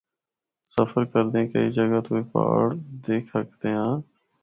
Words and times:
سفر 0.73 1.03
کردیاں 1.11 1.45
کئی 1.53 1.69
جگہ 1.77 2.01
تو 2.07 2.15
اے 2.15 2.21
پہاڑ 2.33 2.69
دکھ 3.07 3.29
ہکدے 3.37 3.69
ہاں۔ 3.77 3.97